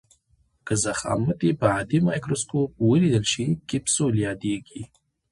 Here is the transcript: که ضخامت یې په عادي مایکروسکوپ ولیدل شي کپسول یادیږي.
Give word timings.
که 0.65 0.73
ضخامت 0.83 1.39
یې 1.47 1.51
په 1.59 1.67
عادي 1.75 1.97
مایکروسکوپ 2.07 2.69
ولیدل 2.89 3.25
شي 3.33 3.45
کپسول 3.69 4.13
یادیږي. 4.27 4.81